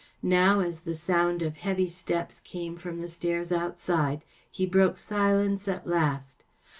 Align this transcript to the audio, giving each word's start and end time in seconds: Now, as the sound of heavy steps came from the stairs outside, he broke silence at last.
Now, 0.23 0.61
as 0.61 0.79
the 0.79 0.95
sound 0.95 1.43
of 1.43 1.57
heavy 1.57 1.87
steps 1.87 2.39
came 2.39 2.75
from 2.75 3.01
the 3.01 3.07
stairs 3.07 3.51
outside, 3.51 4.23
he 4.49 4.65
broke 4.65 4.97
silence 4.97 5.67
at 5.67 5.85
last. 5.85 6.43